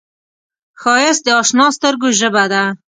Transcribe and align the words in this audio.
ښایست 0.81 1.21
د 1.25 1.27
اشنا 1.41 1.67
سترګو 1.77 2.07
ژبه 2.19 2.43
ده 2.51 2.63